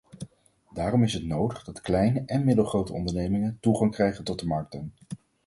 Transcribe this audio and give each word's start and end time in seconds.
Daarom 0.73 1.03
is 1.03 1.13
het 1.13 1.25
nodig 1.25 1.63
dat 1.63 1.81
kleine 1.81 2.23
en 2.25 2.45
middelgrote 2.45 2.93
ondernemingen 2.93 3.57
toegang 3.59 3.91
krijgen 3.91 4.23
tot 4.23 4.39
de 4.39 4.45
markten. 4.45 4.93